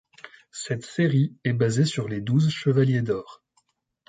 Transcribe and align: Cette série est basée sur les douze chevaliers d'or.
Cette 0.49 0.83
série 0.83 1.35
est 1.43 1.53
basée 1.53 1.85
sur 1.85 2.07
les 2.07 2.21
douze 2.21 2.49
chevaliers 2.49 3.03
d'or. 3.03 3.43